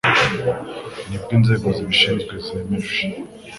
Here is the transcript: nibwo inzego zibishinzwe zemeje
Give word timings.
nibwo 1.07 1.31
inzego 1.37 1.67
zibishinzwe 1.75 2.33
zemeje 2.45 3.05